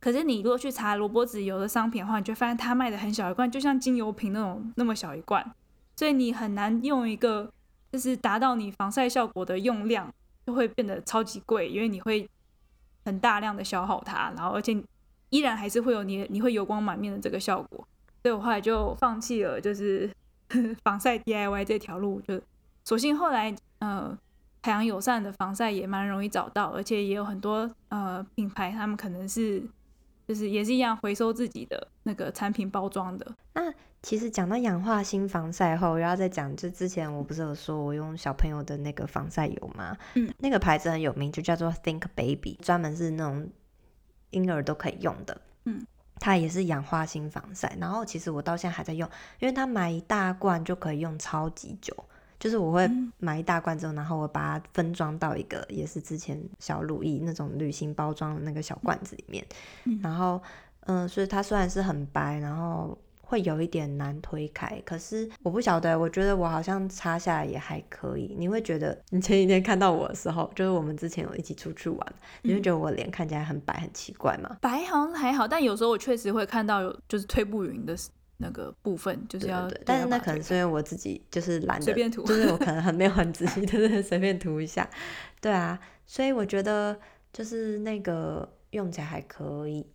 [0.00, 5.44] 可是你如果去查萝卜籽油的商品的话，你就发现它卖的很小一罐，就像精油瓶那种那么小一罐，
[5.94, 7.52] 所以你很难用一个
[7.92, 10.10] 就是达到你防晒效果的用量，
[10.46, 12.26] 就会变得超级贵，因为你会
[13.04, 14.82] 很大量的消耗它，然后而且
[15.28, 17.86] 依然还是会有你你会油光满面的这个效果，
[18.22, 20.10] 所以我后来就放弃了，就是
[20.82, 22.40] 防晒 DIY 这条路，就
[22.84, 24.18] 索性后来呃
[24.62, 29.62] 海洋友善的防晒也蛮容易找到，而且也有很多呃品牌，他们可能是。
[30.30, 33.26] 就是也是一样回收自己的那个产品包装的。
[33.52, 33.62] 那
[34.00, 39.96] 其实讲到氧化锌防晒后，然后再讲，就之前我不是有说我用小朋友的那个防晒油吗？
[40.14, 43.50] 嗯，那个牌子很有名，就叫做 Think Baby，专门是那种
[44.30, 45.40] 婴儿都可以用的。
[45.64, 45.84] 嗯，
[46.20, 47.76] 它也是氧化锌防晒。
[47.80, 51.92] 然后其实我到现在还在用，因为它买一大罐就可以用超级久。
[52.40, 59.44] 就是我会买一大罐之后，然后我把它分装到一个也是之前小鲁易那种旅行包装的那个小罐子里面，
[60.02, 60.42] 然后
[60.86, 68.34] 嗯，所以它虽然是很白，然后会有一点难推开，可是我不晓得，我觉得我好像擦下来也还可以。
[68.36, 74.56] 你会觉得你前几天看到我的时候，就是我们之前有一起出去玩，你会觉得我脸看起来很白很奇怪吗？
[74.62, 77.94] 白好像还好，但有时候我确实会看到有就是推不匀的。
[78.40, 84.88] 那个部分就是要，对对对，但是那可能是因为我自己就是懒得随便涂，就是我可能很没有很仔细， 就是随便涂一下。
[85.40, 86.98] 对啊，所以我觉得
[87.32, 89.86] 就是那个用起来还可以。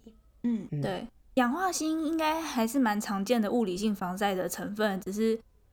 [0.44, 5.32] 嗯，嗯对，氧化锌应该还是蛮常见的物理性防晒的成分，只是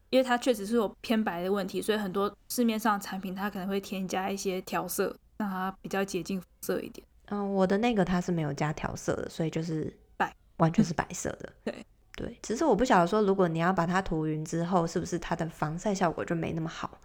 [0.08, 7.06] 因为它确实是有偏白的问题，所以很多市面上产品它可能会添加一些调色，让它比较接近肤色一点。
[7.26, 11.52] 嗯，我的那个它是没有加调色的，所以就是白，完全是白色的。
[11.64, 11.74] 对。
[12.14, 16.98] 对，只是我不晓得说，如果你要把它涂匀之后，是不是它的防晒效果就没那么好？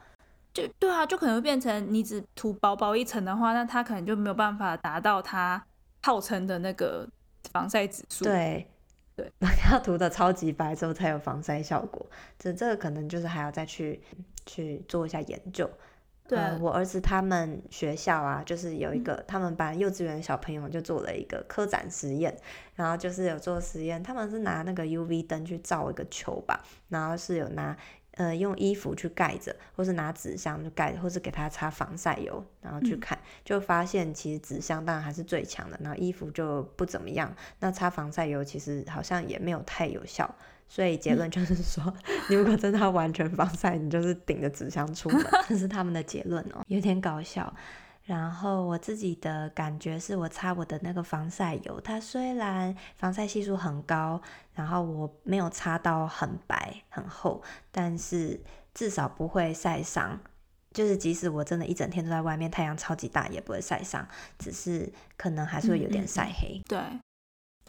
[0.53, 5.63] 就对啊，就可能会变成你只涂薄薄一层的话，那它可能就没有办法达到它
[6.03, 7.07] 号称的那个
[7.51, 8.25] 防晒指数。
[8.25, 8.67] 对
[9.15, 9.31] 对，
[9.71, 12.05] 要涂的超级白之后才有防晒效果，
[12.37, 14.01] 这这个可能就是还要再去
[14.45, 15.69] 去做一下研究。
[16.27, 22.37] 对、呃，我儿子他们学校啊，就是有一个、嗯、他们班幼稚园小朋友就做了一个科展实验，
[22.75, 27.77] 然后就是有做实验，他们是拿那个 UV 灯去照一个球吧，然后是有拿
[28.11, 40.35] 呃用衣服去盖着，或是拿纸箱去盖，或是给他擦防晒油，然后去看，嗯、就发现其实纸箱当然还是最强的，然后衣服就不怎么样，那擦防晒油其实好像也没有太有效。
[40.69, 47.51] 所以结论就是说，嗯、你如果真的要完全防晒，你就是顶着纸箱出门，这 是他们的结论哦，有点搞笑。
[48.03, 54.21] 然后我自己的感觉是我擦我的那个防晒油，它虽然防晒系数很高，
[54.53, 58.39] 然后我没有擦到很白很厚，但是
[58.73, 60.19] 至少不会晒伤。
[60.71, 66.57] 就是即使我真的一整天都在外面，太阳超级大也不会晒伤，只是可能还是会有点晒黑。
[66.57, 67.01] 嗯嗯、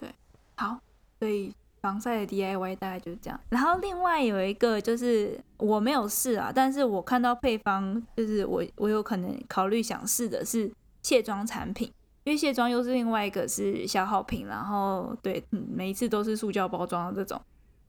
[0.00, 0.14] 对，对，
[0.56, 0.78] 好，
[1.18, 1.54] 所以。
[1.80, 10.70] 防晒的 DIY 大概就是这样，然后另外有一个就是我没有试啊，但是我看到配方，就是我我有可能考虑想试的是
[11.02, 11.92] 卸妆产品，
[12.24, 17.40] 因为卸妆又是另外一个是消耗品，然后对，每一次都是塑胶包装的这种。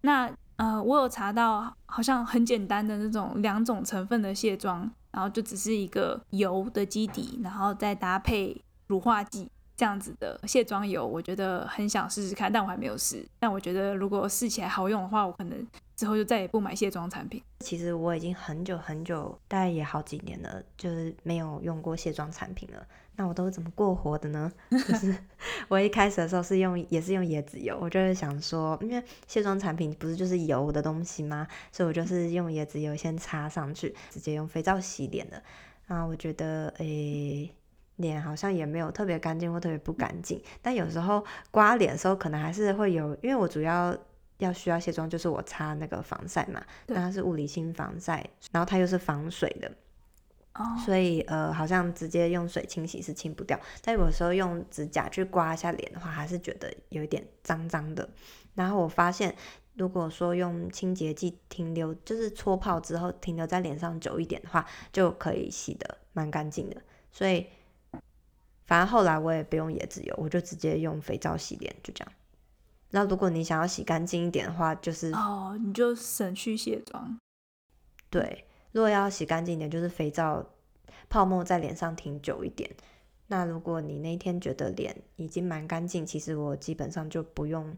[0.01, 9.49] 那呃，我有查到好像很简单的那种两种成分的卸妆，然后就只是一个油的基底，然后再搭配乳化剂。
[9.79, 13.25] 这样子的卸妆油，我觉得很想试试看，但我还没有试。
[13.39, 15.65] 但我觉得如果试起来好用的话，我可能
[15.95, 17.41] 之后就再也不买卸妆产品。
[17.61, 22.85] 其实我已经很久很久，大概也好几年了，就是没有用过卸妆产品了。
[23.15, 24.51] 那我都是怎么过活的呢？
[24.69, 25.15] 就是
[25.69, 27.79] 我一开始的时候是用，也是用椰子油。
[27.81, 31.47] 我就是想说，因为卸妆产品不是就是油的东西吗？
[31.71, 35.41] 所以我就是用椰子油先擦上去，直接用肥皂洗脸的。
[35.87, 37.49] 啊，我觉得诶。
[37.99, 43.95] 脸好像也没有特别干净或特别不干净，但有时候刮脸的时候可能还是会有，因为我主要
[44.39, 49.69] 要需要卸妆，就是我擦那个防晒嘛，那它是物理性防晒，然后它又是防水的，
[50.85, 58.09] 所以呃好像直接用水清洗是清不掉，但有时候用指甲去刮一下脸的话，还是觉得有一点脏脏的。
[58.55, 59.35] 然后我发现，
[59.75, 66.75] 如果说用清洁剂停留，就是搓泡之后停留在脸上久一点的话，就可以洗得蛮干净的。
[67.11, 67.47] 所以，
[68.69, 72.13] 反正后来我也不用椰子油，我就直接用肥皂洗脸，就这样。
[72.91, 77.17] 那如果你想要洗干净一点的话，就是哦，你就省去卸妆。
[78.11, 80.45] 对，如果要洗干净一点，就是肥皂
[81.09, 82.69] 泡沫在脸上停久一点。
[83.25, 87.75] 那如果你那天觉得脸已经蛮干净，其实我基本上就不用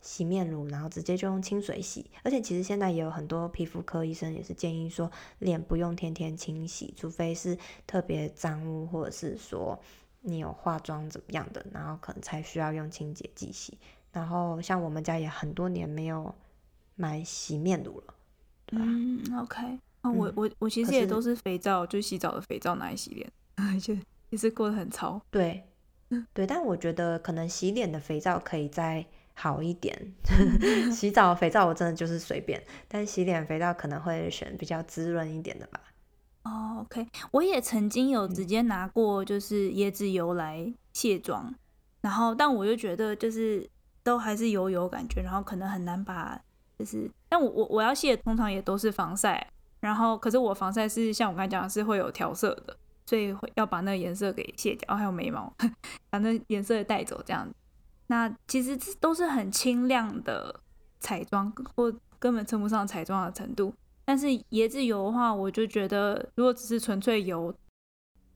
[0.00, 2.10] 洗面乳，然后直接就用清水洗。
[2.24, 5.08] 而且其实现在也有很多皮肤科医生也是建议说，
[5.38, 9.80] 脸不用天天清洗，除非是特别脏污，或者是说
[10.28, 13.78] 你有化妆怎么样的，然后可能才需要用清洁剂洗。
[14.12, 16.34] 然后像我们家也很多年没有
[16.96, 18.14] 买洗面乳了，
[18.66, 18.84] 对吧？
[18.86, 19.78] 嗯，OK。
[20.02, 23.30] 哦，我我我其实也都是肥皂，就洗澡的肥皂拿来洗脸，
[23.80, 23.96] 就
[24.30, 25.20] 也是过得很糙。
[25.30, 25.62] 对，
[26.32, 30.14] 对，但我觉得可能洗脸的肥皂可以再好一点。
[30.90, 35.80] 洗澡肥皂我真的就是随便，但洗脸肥皂可能会选比较滋润一点的吧。
[36.46, 37.06] 哦，OK。
[37.32, 41.54] 我也曾经有直接拿过就是椰子油来卸妆，
[42.00, 43.68] 然后但我就觉得就是。
[44.06, 46.40] 都还是油油感觉，然后可能很难把，
[46.78, 49.44] 就是，但我我我要卸，通常也都是防晒，
[49.80, 55.52] 然后可是我防晒是像我刚才讲的是会有调色的，所以会要把那个颜色给卸掉，还有眉毛，
[56.08, 57.52] 把那颜色带走这样。
[58.06, 60.60] 那其实这都是很清亮的
[61.00, 63.74] 彩妆，或根本称不上彩妆的程度。
[64.06, 67.54] 但是椰子油的话，我就觉得如果只是纯粹油，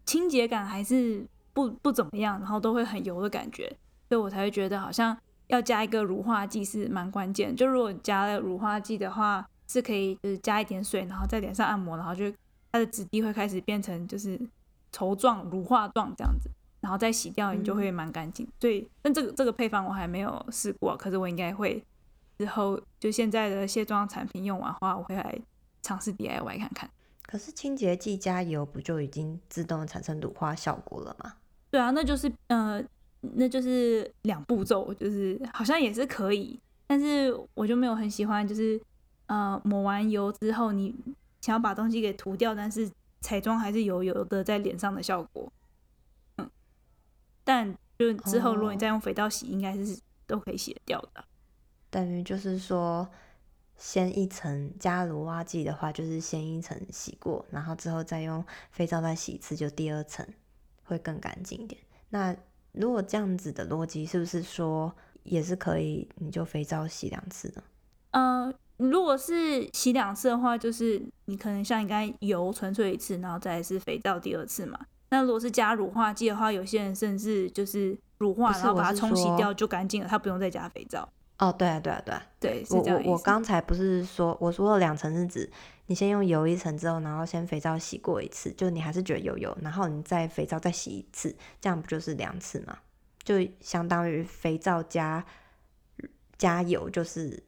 [0.04, 3.74] 清洁感还是不不怎么样，然后都会很油的感觉，
[4.10, 5.16] 所以我才会觉得好像。
[5.50, 12.32] 要加一个乳化剂是蛮关键，就如果加了乳化剂的话，是可以就是加一点水，然后在脸上按摩，然后就
[12.70, 14.40] 它的质地会开始变成就是
[14.92, 16.48] 稠状、乳化状这样子，
[16.80, 18.46] 然后再洗掉，你就会蛮干净。
[18.60, 21.84] 对、嗯，但这个这个配方我还没有试过，可是我应该会
[22.38, 25.36] 之后就现在的卸妆产品用完的话，我会来
[25.82, 26.90] 尝试 DIY 看看。
[27.22, 31.34] 可是清洁剂加油不就已经自动产生乳化效果了吗？
[31.70, 32.82] 对啊，那就是呃。
[33.34, 38.80] 那就是两步骤，就是好像也是可以，但是我就没有很喜欢，就是
[39.26, 40.94] 呃抹完油之后，你
[41.42, 42.90] 想要把东西给涂掉，但是
[43.20, 45.52] 彩妆还是油油的在脸上的效果。
[46.38, 46.50] 嗯，
[47.44, 51.22] 但就之后如果你再用肥皂洗，应该是都可以洗得掉的。
[51.90, 53.06] 等于就是说，
[53.80, 60.24] 先一层加乳化剂的话，就是先一层洗过，然后之后再用肥皂再洗一次，就第二层
[60.84, 61.80] 会更干净一点。
[62.10, 62.36] 那
[62.72, 66.06] 如果这样子的逻辑，是不是说也是可以？
[66.16, 67.62] 你就肥皂洗两次呢？
[68.10, 74.78] 呃，如果是洗两次的话，就是你可能像应该油纯粹一次，然后再是肥皂第二次嘛。
[75.08, 81.08] 那如果是加乳化剂的话，有些人甚至就是乳化，然后把它冲洗掉就干净了，他不用再加肥皂。
[81.40, 85.50] 哦，对啊，对啊，对啊，对，我我我刚才不是说我说了两层是指
[85.86, 92.76] 你先用油一层之后，然后先肥皂洗过一次，就你还是觉得油油，然后你再肥皂再洗一次，这样不就是两次吗？
[93.24, 95.24] 就相当于肥皂加
[96.36, 97.42] 加油，就是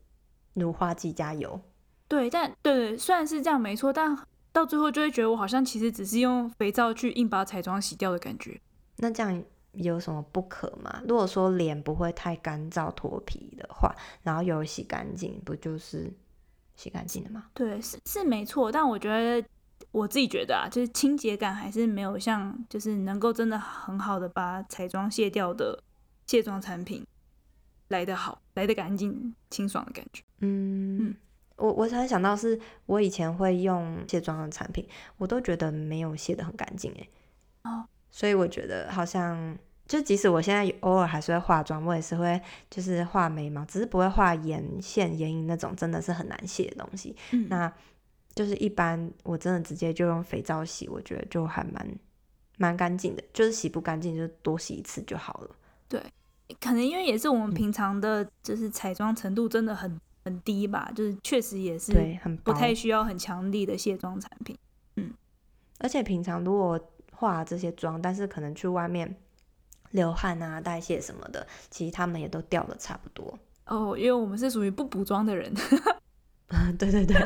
[0.55, 1.61] 乳化剂加油。
[2.09, 4.19] 对，但对对，虽然是这样没错，但
[4.53, 8.59] 到最后就会觉得我好像其实只是用肥皂去硬把彩妆洗掉的感觉。
[8.97, 9.45] 那这样。
[9.73, 11.03] 有什么不可吗？
[11.09, 16.13] 如果说脸不会太干燥脱皮的话，然后油洗干净，不就是
[16.77, 17.47] 洗干净了吗？
[17.55, 18.71] 对，是是没错。
[18.71, 19.47] 但我觉得
[19.91, 25.83] 我自己觉得啊，就是清洁感还是没有像就是能够真的很好的把彩妆卸掉的
[26.27, 27.07] 卸妆产品
[27.89, 30.23] 来得好，来得干净清爽的感觉。
[30.41, 31.17] 嗯，嗯
[31.57, 37.71] 我我才想到是我以前会用卸妆的产品，我都觉得没有卸得很干净哎。
[37.71, 37.89] 哦。
[38.13, 47.17] 所以我觉得好像，就即使我现在偶尔还是会化妆，我也是会就是画眉毛，只是不会画眼线、眼影那种真的是很难卸的东西。
[47.33, 47.49] 嗯。
[47.49, 47.73] 那
[48.35, 51.87] 就是一般我真的直接就用肥皂洗，我觉得就还蛮
[52.59, 53.23] 蛮干净的。
[53.33, 55.51] 就是洗不干净就多洗一次就好了。
[55.89, 56.03] 对，
[56.61, 64.57] 可能因为也是我们平常的就是彩妆程度真的很很低吧，就是确实也是对，很不太需要很强力的卸妆产品。
[64.97, 65.13] 嗯，
[65.81, 66.81] 而且平常如果
[67.23, 69.15] 化这些妆，但是可能去外面
[69.93, 73.97] 流汗啊、代谢什么的，其实他们也都掉的差不多哦。
[73.97, 75.55] 因为我们是属于不补妆的人，
[76.77, 77.17] 对对对，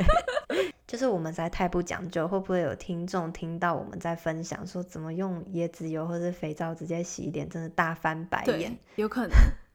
[0.87, 2.29] 就是我们实在太不讲究。
[2.29, 8.77] 会不会有听众听到我们在分享说怎么用椰子油或者肥皂直接洗脸，真的大翻白眼？
[8.97, 9.35] 有可能。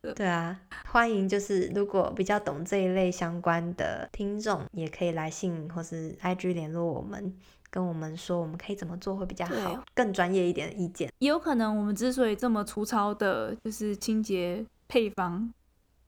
[0.00, 7.34] 对啊，欢迎就是如果比较懂这一类相关的听众，也可以来信或是 IG 联络我们。
[7.70, 11.12] 跟我们说，我们可以怎么做会比较好，更专业一点的意见。
[11.18, 15.52] 也有可能我们之所以这么粗糙的，就是清洁配方，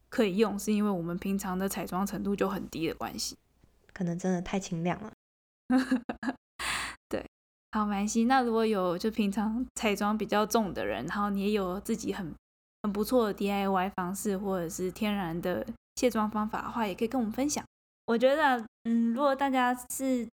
[0.09, 3.37] 可以用，是因为我们平常的彩妆程度就很低的关系，
[3.93, 5.13] 可能真的太清亮了。
[7.11, 7.23] 对，
[7.73, 8.25] 好，没关系。
[8.25, 12.35] 那如果有就平常彩妆比较重的人，然后你也有自己很
[12.83, 15.67] 很不错的 DIY 方式，或者是天然的
[15.97, 17.65] 卸妆方法的话，也可以跟我们分享。
[18.07, 20.27] 我觉得，嗯，如果大家是，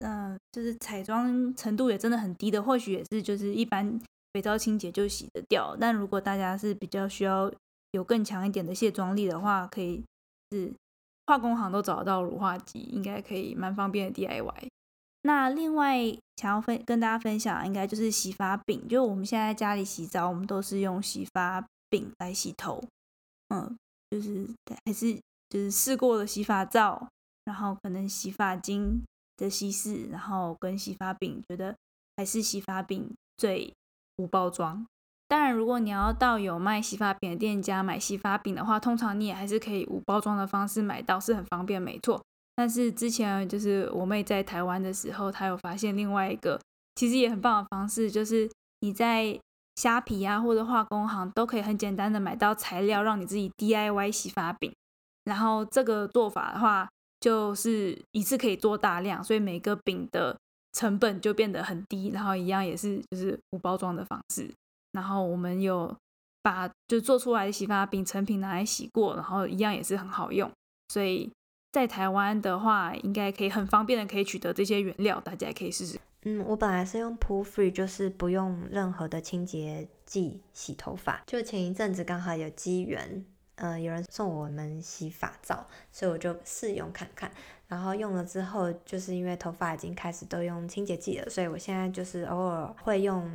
[0.00, 4.00] 嗯、就是彩妆程度也真的很低的，或许也是就是一般
[4.32, 5.76] 肥皂清洁就洗得掉。
[5.78, 7.52] 但如果大家是比较需要
[7.92, 10.02] 有更强一点的卸妆力的话，可以
[10.50, 10.72] 是
[11.26, 14.68] 化工行都找得到乳化剂，应该可以蛮方便的 DIY。
[15.22, 15.98] 那另外
[16.38, 22.82] 想要分跟大家分享，应该就是洗发饼，就我们现在家里洗澡，我们都是用洗发饼来洗头，
[23.48, 23.76] 嗯，
[24.10, 24.48] 就是
[24.86, 25.14] 还是
[25.48, 27.08] 就是试过的洗发皂，
[27.44, 29.02] 然后可能洗发精
[29.36, 31.76] 的稀释，然后跟洗发饼，觉得
[32.16, 33.72] 还是洗发饼最
[34.16, 34.86] 无包装。
[35.26, 42.20] 当然，如果你要到有卖洗发饼的店家买洗发饼的话，通常你也还是可以无包装的方式买到，是很方便，没错。
[42.56, 46.60] 但是之前就是我妹在台湾的时候，她有发现另外一个
[46.96, 49.40] 其实也很棒的方式，就是你在
[49.80, 54.70] 虾皮啊或者化工行都可以很简单的买到材料，让你自己 DIY 洗发饼。
[55.24, 56.86] 然后这个做法的话，
[57.18, 60.36] 就是一次可以做大量，所以每个饼的
[60.74, 62.10] 成本就变得很低。
[62.10, 64.52] 然后一样也是就是无包装的方式。
[64.92, 65.96] 然后我们有
[66.42, 70.50] 把就做出来的洗发饼成品拿来洗过，然后一样也是很好用。
[70.88, 71.30] 所以
[71.72, 75.98] 在台湾的话，应该可以很方便的可以取得这些原料，大家也可以试试。
[76.22, 81.22] 嗯，我本来是用 Poo Free，就是不用任何的清洁剂洗头发。
[81.26, 83.24] 就前一阵子刚好有机缘，
[83.56, 87.30] 呃，有人送我们洗发皂，所以我就试用看看。
[87.68, 93.30] 然后用了之后，就是因为头发已经开始都用清洁剂了，所以我现在就是偶尔会用。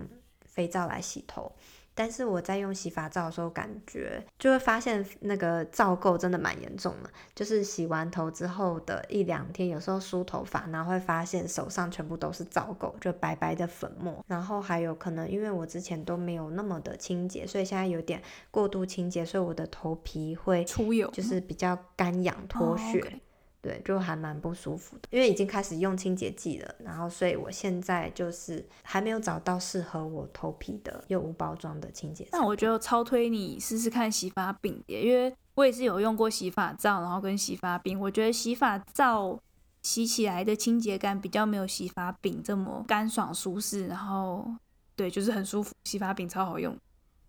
[0.55, 1.51] 肥皂来洗头，
[1.95, 7.09] 但是我在用洗发皂的时候，感觉就会发现那个皂垢真的蛮严重的。
[7.33, 14.23] 就是洗完头之后的一两天，有时候梳头发，然后会发现手上全部都是皂垢，就白白的粉末。
[14.27, 18.21] 然后还有可能因为我之前都没有那么的清洁，所以现在有点
[18.51, 22.99] 过度清洁，所以我的头皮会出油，就是比较干痒脱屑。
[22.99, 23.19] Oh, okay.
[23.65, 32.29] 对，就还蛮不舒服的，因为已经开始用清洁剂了，然后所以我现在就是还没有找到适合我头皮的又无包装的清洁剂。
[32.31, 39.39] 那我觉得超推你试试看洗发饼的，因为我也是有用过洗发皂，然后跟洗发饼，我觉得洗发皂
[39.81, 44.47] 洗起来的清洁感比较没有洗发饼这么干爽舒适，然后
[44.95, 45.73] 对，就是很舒服。
[45.85, 46.77] 洗发饼超好用，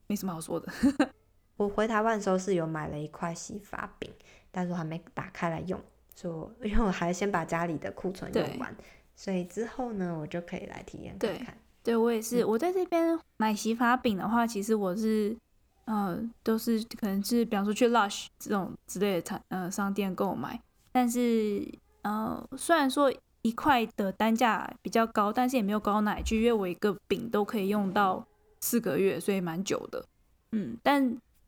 [0.07, 0.71] 没什么好说的。
[1.57, 4.13] 我回台湾的时候是有买了一块洗发饼，
[4.51, 5.81] 但是我还没打开来用。
[6.17, 8.75] 说，因为我还先把家里的库存用完，
[9.15, 11.47] 所以之后呢，我就可以来体验看看。
[11.83, 12.43] 对，对我也是。
[12.43, 15.37] 嗯、我在这边买洗发饼的话，其实我是，
[15.85, 20.59] 呃，都是可能是，比方说去 Lush 这种之类的产呃商店购买。
[20.91, 21.63] 但是，
[22.01, 23.13] 呃，虽然说
[23.43, 28.27] 一块的单价比较高，但是也没有高到哪去，因为我一个饼都可以用到
[28.61, 30.03] 四个月，所以蛮久的。
[30.53, 31.07] 嗯，但，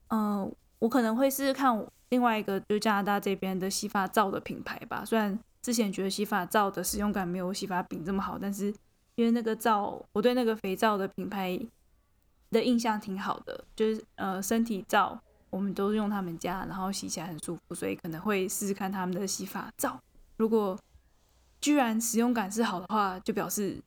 [0.09, 1.87] 嗯、呃，我可能会试试看。
[2.11, 8.73] 另外一个就是加拿大这边的洗发皂的品牌吧，虽然之前觉得洗发皂的使用感没有洗发饼这么好，但是
[9.17, 11.59] 因为那个皂，我对那个肥皂的品牌
[12.51, 20.01] 的印象挺好的，就是呃身体皂我们都是用他们家，然后洗起来很舒服，所以可能会试试看他们的洗发皂。
[20.37, 20.79] 如果
[21.61, 23.83] 居然使用感是好的话，就表示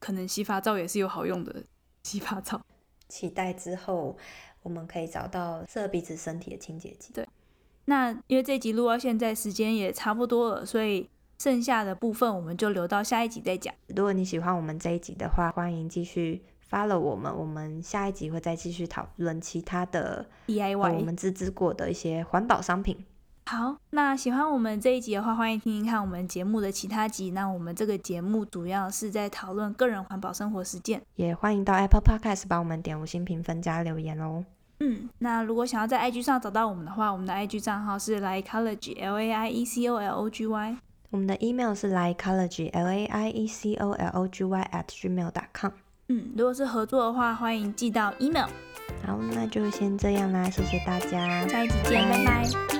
[0.00, 1.62] 可能洗发皂也是有好用的
[2.02, 2.60] 洗发皂。
[3.08, 4.16] 期待之后
[4.62, 7.12] 我们可以找到适合彼此身体的清洁剂。
[7.12, 7.28] 对。
[7.86, 11.08] 那因为这集录到现在时间也差不多了，所以
[11.38, 13.74] 剩下的部分我们就留到下一集再讲。
[13.88, 23.04] 如果你喜欢我们这一集的话，欢迎继续 follow 我们，我们下一集会再继续讨论其他的 DIY，我们自制过的一些环保商品。
[23.48, 27.30] 好，那喜欢我们这一集的话，欢迎听听看我们节目的其他集。
[27.30, 34.44] 那我们这个节目主要是在讨论个人环保生活实践，也欢迎到 Apple Podcast 帮我们点五星评分加留言哦。
[34.80, 40.76] 嗯，那如果想要在 IG 上找到我们的话，我们的 IG 账号是 laiecology L A I E C O L O G Y，
[41.10, 45.72] 我们的 email 是 laiecology L A I E C O L O G Y at gmail.com。
[46.08, 48.48] 嗯，如果是合作的话，欢迎寄到 email。
[49.04, 52.24] 好，那就先这样啦，谢谢大家，下一集见，拜拜。
[52.24, 52.75] 拜拜。